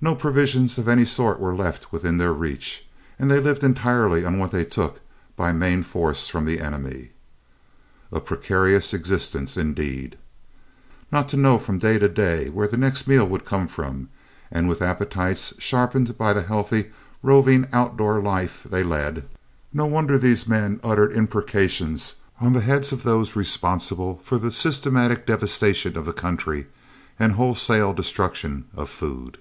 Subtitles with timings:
[0.00, 2.84] No provisions of any sort were left within their reach
[3.16, 5.00] and they lived entirely on what they took
[5.36, 7.10] by main force from the enemy.
[8.10, 10.18] A precarious existence indeed!
[11.12, 14.08] Not to know from day to day where the next meal would come from
[14.50, 16.90] and with appetites sharpened by the healthy,
[17.22, 19.24] roving, outdoor life they led,
[19.72, 25.24] no wonder these men uttered imprecations on the heads of those responsible for the systematic
[25.24, 26.66] devastation of the country
[27.16, 29.38] and wholesale destruction of food.